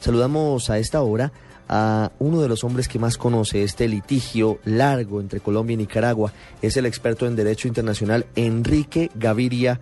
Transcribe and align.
Saludamos 0.00 0.70
a 0.70 0.78
esta 0.78 1.02
hora 1.02 1.30
a 1.68 2.10
uno 2.18 2.40
de 2.40 2.48
los 2.48 2.64
hombres 2.64 2.88
que 2.88 2.98
más 2.98 3.16
conoce 3.16 3.62
este 3.62 3.86
litigio 3.86 4.58
largo 4.64 5.20
entre 5.20 5.40
Colombia 5.40 5.74
y 5.74 5.76
Nicaragua. 5.76 6.32
Es 6.62 6.76
el 6.76 6.86
experto 6.86 7.26
en 7.26 7.36
Derecho 7.36 7.68
Internacional 7.68 8.26
Enrique 8.34 9.10
Gaviria 9.14 9.78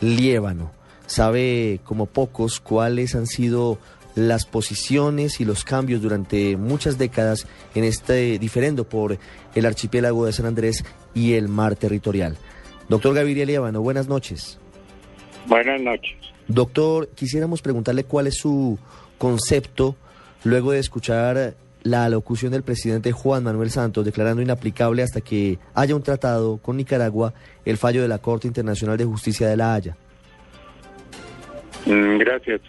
Liébano. 0.00 0.72
Sabe 1.06 1.80
como 1.84 2.06
pocos 2.06 2.60
cuáles 2.60 3.14
han 3.14 3.26
sido 3.26 3.78
las 4.14 4.44
posiciones 4.44 5.40
y 5.40 5.44
los 5.44 5.64
cambios 5.64 6.02
durante 6.02 6.56
muchas 6.56 6.98
décadas 6.98 7.46
en 7.74 7.84
este 7.84 8.38
diferendo 8.38 8.88
por 8.88 9.18
el 9.54 9.66
archipiélago 9.66 10.26
de 10.26 10.32
San 10.32 10.46
Andrés 10.46 10.84
y 11.14 11.34
el 11.34 11.48
mar 11.48 11.76
territorial. 11.76 12.36
Doctor 12.88 13.14
Gaviria 13.14 13.46
Liébano, 13.46 13.80
buenas 13.80 14.08
noches. 14.08 14.58
Buenas 15.46 15.80
noches. 15.80 16.16
Doctor, 16.50 17.08
quisiéramos 17.14 17.62
preguntarle 17.62 18.02
cuál 18.02 18.26
es 18.26 18.38
su 18.38 18.76
concepto 19.18 19.94
luego 20.42 20.72
de 20.72 20.80
escuchar 20.80 21.54
la 21.84 22.04
alocución 22.04 22.50
del 22.50 22.64
presidente 22.64 23.12
Juan 23.12 23.44
Manuel 23.44 23.70
Santos 23.70 24.04
declarando 24.04 24.42
inaplicable 24.42 25.02
hasta 25.02 25.20
que 25.20 25.58
haya 25.74 25.94
un 25.94 26.02
tratado 26.02 26.58
con 26.58 26.76
Nicaragua 26.76 27.32
el 27.64 27.76
fallo 27.76 28.02
de 28.02 28.08
la 28.08 28.18
Corte 28.18 28.48
Internacional 28.48 28.98
de 28.98 29.04
Justicia 29.04 29.48
de 29.48 29.56
La 29.56 29.74
Haya. 29.74 29.96
Mm, 31.86 32.18
gracias. 32.18 32.60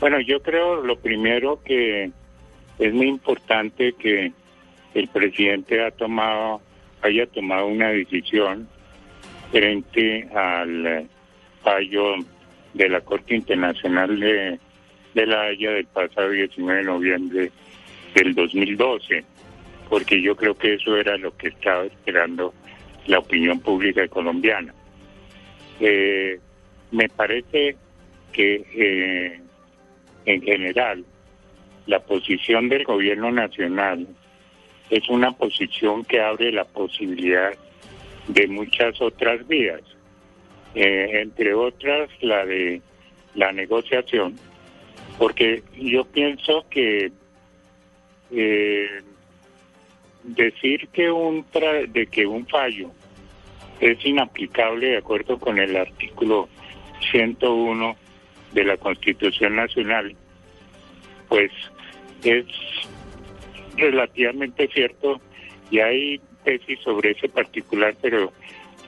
Bueno, 0.00 0.20
yo 0.20 0.40
creo 0.40 0.82
lo 0.82 0.98
primero 0.98 1.60
que 1.62 2.10
es 2.78 2.94
muy 2.94 3.08
importante 3.08 3.92
que 3.92 4.32
el 4.94 5.08
presidente 5.08 5.84
ha 5.84 5.90
tomado, 5.90 6.62
haya 7.02 7.26
tomado 7.26 7.66
una 7.66 7.88
decisión 7.88 8.68
frente 9.50 10.26
al 10.34 11.06
fallo 11.62 12.16
de 12.74 12.88
la 12.88 13.00
Corte 13.00 13.34
Internacional 13.34 14.18
de 14.18 14.58
de 15.14 15.26
la 15.26 15.42
Haya 15.42 15.72
del 15.72 15.86
pasado 15.86 16.30
19 16.30 16.78
de 16.78 16.84
noviembre 16.84 17.50
del 18.14 18.34
2012, 18.34 19.24
porque 19.88 20.20
yo 20.20 20.36
creo 20.36 20.54
que 20.54 20.74
eso 20.74 20.96
era 20.96 21.16
lo 21.16 21.36
que 21.36 21.48
estaba 21.48 21.84
esperando 21.84 22.54
la 23.06 23.18
opinión 23.18 23.60
pública 23.60 24.06
colombiana. 24.08 24.74
Eh, 25.80 26.38
me 26.90 27.08
parece 27.08 27.76
que 28.32 28.64
eh, 28.74 29.40
en 30.24 30.42
general 30.42 31.04
la 31.86 32.00
posición 32.00 32.68
del 32.68 32.84
gobierno 32.84 33.30
nacional 33.30 34.06
es 34.90 35.08
una 35.08 35.32
posición 35.32 36.04
que 36.04 36.20
abre 36.20 36.52
la 36.52 36.64
posibilidad 36.64 37.52
de 38.28 38.46
muchas 38.46 39.00
otras 39.00 39.46
vías, 39.48 39.80
eh, 40.74 41.20
entre 41.22 41.54
otras 41.54 42.10
la 42.20 42.44
de 42.44 42.80
la 43.34 43.52
negociación, 43.52 44.36
porque 45.18 45.62
yo 45.76 46.04
pienso 46.04 46.66
que 46.70 47.10
eh, 48.30 49.02
decir 50.24 50.88
que 50.88 51.10
un 51.10 51.46
de 51.88 52.06
que 52.06 52.26
un 52.26 52.46
fallo 52.46 52.90
es 53.80 54.04
inaplicable 54.04 54.88
de 54.88 54.96
acuerdo 54.98 55.38
con 55.38 55.58
el 55.58 55.76
artículo 55.76 56.48
101 57.10 57.96
de 58.52 58.64
la 58.64 58.76
Constitución 58.76 59.56
Nacional, 59.56 60.14
pues 61.28 61.52
es 62.24 62.46
relativamente 63.76 64.68
cierto 64.68 65.20
y 65.70 65.78
hay 65.78 66.20
tesis 66.44 66.80
sobre 66.80 67.12
ese 67.12 67.28
particular, 67.28 67.94
pero 68.00 68.32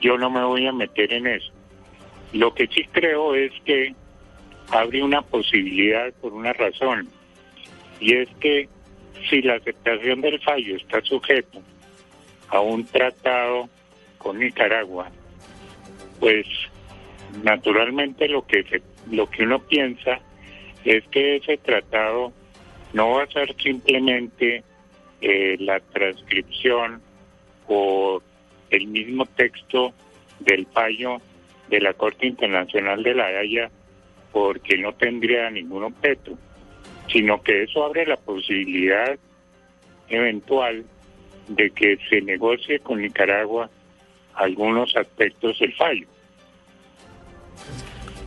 yo 0.01 0.17
no 0.17 0.29
me 0.29 0.43
voy 0.43 0.67
a 0.67 0.73
meter 0.73 1.13
en 1.13 1.27
eso. 1.27 1.51
Lo 2.33 2.53
que 2.53 2.67
sí 2.67 2.85
creo 2.91 3.35
es 3.35 3.51
que 3.65 3.93
abre 4.69 5.03
una 5.03 5.21
posibilidad 5.21 6.13
por 6.21 6.33
una 6.33 6.53
razón, 6.53 7.09
y 7.99 8.13
es 8.13 8.29
que 8.39 8.69
si 9.29 9.41
la 9.41 9.55
aceptación 9.55 10.21
del 10.21 10.39
fallo 10.39 10.75
está 10.75 11.01
sujeto 11.01 11.61
a 12.49 12.61
un 12.61 12.85
tratado 12.85 13.69
con 14.17 14.39
Nicaragua, 14.39 15.09
pues 16.19 16.45
naturalmente 17.43 18.27
lo 18.27 18.45
que 18.45 18.81
lo 19.09 19.29
que 19.29 19.43
uno 19.43 19.59
piensa 19.59 20.19
es 20.85 21.03
que 21.07 21.37
ese 21.37 21.57
tratado 21.57 22.31
no 22.93 23.11
va 23.11 23.23
a 23.23 23.27
ser 23.27 23.55
simplemente 23.61 24.63
eh, 25.21 25.55
la 25.59 25.79
transcripción 25.79 27.01
o 27.67 28.21
el 28.69 28.87
mismo 28.87 29.25
texto 29.25 29.93
del 30.39 30.65
fallo 30.67 31.21
de 31.71 31.79
la 31.79 31.93
Corte 31.93 32.27
Internacional 32.27 33.01
de 33.01 33.15
la 33.15 33.25
Haya 33.25 33.71
porque 34.31 34.77
no 34.77 34.93
tendría 34.93 35.49
ningún 35.49 35.85
objeto, 35.85 36.37
sino 37.11 37.41
que 37.41 37.63
eso 37.63 37.83
abre 37.83 38.05
la 38.05 38.17
posibilidad 38.17 39.17
eventual 40.09 40.85
de 41.47 41.71
que 41.71 41.97
se 42.09 42.21
negocie 42.21 42.79
con 42.79 43.01
Nicaragua 43.01 43.69
algunos 44.35 44.95
aspectos 44.95 45.57
del 45.59 45.73
fallo. 45.73 46.07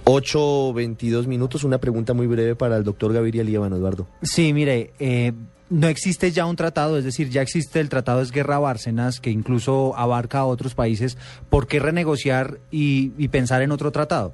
8.22 0.05 1.27
minutos, 1.27 1.65
una 1.65 1.79
pregunta 1.79 2.13
muy 2.13 2.27
breve 2.27 2.57
para 2.57 2.77
el 2.77 2.85
doctor 2.85 3.13
Gaviria 3.15 3.43
Líbano, 3.43 3.77
Eduardo. 3.77 4.07
Sí, 4.21 4.53
mire, 4.53 4.91
eh, 4.99 5.33
no 5.75 5.89
existe 5.89 6.31
ya 6.31 6.47
un 6.47 6.57
tratado, 6.57 6.99
es 6.99 7.05
decir, 7.05 7.29
ya 7.31 7.43
existe 7.43 7.81
el 7.81 7.89
tratado 7.89 8.25
de 8.25 8.31
Guerra 8.31 8.59
Bárcenas, 8.59 9.21
que 9.21 9.31
incluso 9.31 9.95
abarca 9.97 10.39
a 10.39 10.47
otros 10.47 10.75
países. 10.75 11.19
¿Por 11.51 11.67
qué 11.67 11.81
renegociar 11.81 12.59
y 12.71 13.29
pensar 13.29 13.63
en 13.63 13.73
otro 13.73 13.91
tratado? 13.91 14.33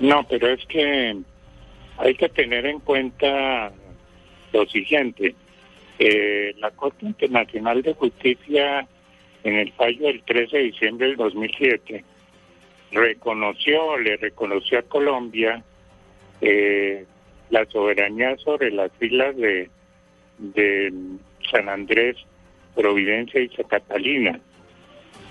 No, 0.00 0.24
pero 0.28 0.48
es 0.48 0.64
que 0.66 1.16
hay 1.96 2.14
que 2.14 2.28
tener 2.28 2.66
en 2.66 2.80
cuenta 2.80 3.72
lo 4.52 4.66
siguiente. 4.66 5.34
Eh, 5.98 6.54
la 6.58 6.70
Corte 6.70 7.06
Internacional 7.06 7.82
de 7.82 7.94
Justicia, 7.94 8.86
en 9.42 9.54
el 9.56 9.72
fallo 9.72 10.06
del 10.06 10.22
13 10.22 10.56
de 10.56 10.62
diciembre 10.64 11.06
del 11.08 11.16
2007, 11.16 12.04
reconoció, 12.92 13.98
le 13.98 14.16
reconoció 14.16 14.78
a 14.78 14.82
Colombia 14.82 15.62
eh, 16.40 17.04
la 17.50 17.64
soberanía 17.66 18.36
sobre 18.38 18.70
las 18.70 18.90
islas 19.00 19.36
de, 19.36 19.70
de 20.38 20.92
San 21.50 21.68
Andrés, 21.68 22.16
Providencia 22.74 23.40
y 23.40 23.48
Catalina. 23.48 24.40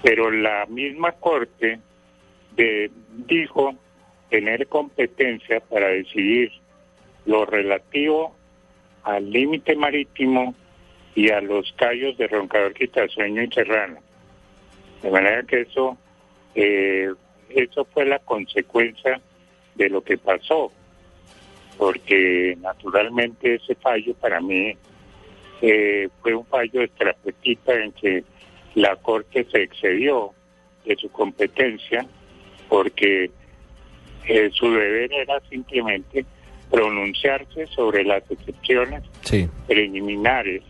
Pero 0.03 0.31
la 0.31 0.65
misma 0.67 1.11
Corte 1.13 1.79
de, 2.55 2.91
dijo 3.27 3.75
tener 4.29 4.67
competencia 4.67 5.59
para 5.61 5.87
decidir 5.87 6.51
lo 7.25 7.45
relativo 7.45 8.35
al 9.03 9.29
límite 9.29 9.75
marítimo 9.75 10.53
y 11.15 11.29
a 11.31 11.41
los 11.41 11.71
callos 11.73 12.17
de 12.17 12.27
Roncador, 12.27 12.73
Quitasueño 12.73 13.43
y 13.43 13.51
Serrano. 13.51 13.99
De 15.01 15.09
manera 15.09 15.43
que 15.43 15.61
eso, 15.61 15.97
eh, 16.55 17.11
eso 17.49 17.85
fue 17.85 18.05
la 18.05 18.19
consecuencia 18.19 19.21
de 19.75 19.89
lo 19.89 20.01
que 20.03 20.17
pasó, 20.17 20.71
porque 21.77 22.57
naturalmente 22.59 23.55
ese 23.55 23.75
fallo 23.75 24.13
para 24.15 24.39
mí 24.41 24.75
eh, 25.61 26.09
fue 26.21 26.35
un 26.35 26.45
fallo 26.45 26.81
estratégico 26.81 27.71
en 27.71 27.91
que 27.93 28.23
la 28.75 28.95
Corte 28.95 29.45
se 29.51 29.63
excedió 29.63 30.31
de 30.85 30.95
su 30.95 31.09
competencia, 31.09 32.05
porque 32.69 33.31
su 34.51 34.69
deber 34.71 35.11
era 35.13 35.39
simplemente 35.49 36.25
pronunciarse 36.69 37.65
sobre 37.67 38.03
las 38.03 38.29
excepciones 38.29 39.03
preliminares 39.67 40.63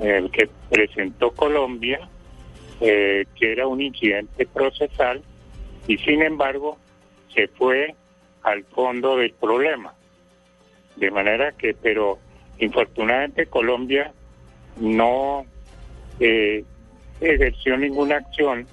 eh, 0.00 0.28
que 0.32 0.48
presentó 0.70 1.30
Colombia, 1.32 2.00
eh, 2.80 3.24
que 3.34 3.52
era 3.52 3.66
un 3.66 3.80
incidente 3.80 4.46
procesal, 4.46 5.22
y 5.86 5.96
sin 5.98 6.22
embargo 6.22 6.78
se 7.34 7.48
fue 7.48 7.94
al 8.42 8.64
fondo 8.64 9.16
del 9.16 9.32
problema. 9.32 9.94
De 10.96 11.10
manera 11.10 11.52
que, 11.52 11.74
pero 11.74 12.18
infortunadamente 12.58 13.46
Colombia 13.46 14.12
no 14.78 15.44
eh, 16.20 16.64
ejerció 17.20 17.76
ninguna 17.76 18.16
acción 18.16 18.66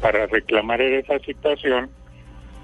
para 0.00 0.26
reclamar 0.26 0.80
esa 0.80 1.18
situación 1.20 1.90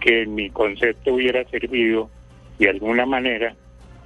que 0.00 0.22
en 0.22 0.34
mi 0.34 0.50
concepto 0.50 1.14
hubiera 1.14 1.44
servido 1.48 2.10
de 2.58 2.68
alguna 2.68 3.06
manera 3.06 3.54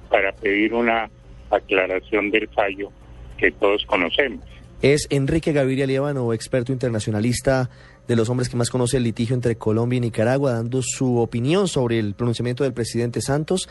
para 0.09 0.31
pedir 0.31 0.73
una 0.73 1.09
aclaración 1.49 2.29
del 2.31 2.47
fallo 2.49 2.91
que 3.37 3.51
todos 3.51 3.85
conocemos. 3.85 4.45
Es 4.81 5.07
Enrique 5.09 5.53
Gaviria 5.53 5.87
Líbano, 5.87 6.33
experto 6.33 6.71
internacionalista 6.71 7.69
de 8.07 8.15
los 8.15 8.29
hombres 8.29 8.47
que 8.47 8.57
más 8.57 8.69
conoce 8.69 8.97
el 8.97 9.03
litigio 9.03 9.33
entre 9.33 9.57
Colombia 9.57 9.97
y 9.97 10.01
Nicaragua, 10.01 10.53
dando 10.53 10.81
su 10.83 11.17
opinión 11.17 11.67
sobre 11.67 11.97
el 11.97 12.13
pronunciamiento 12.13 12.63
del 12.63 12.73
presidente 12.73 13.21
Santos. 13.21 13.67